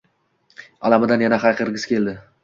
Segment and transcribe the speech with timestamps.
[0.89, 2.17] Alamidan yana hayqirgisi keldi.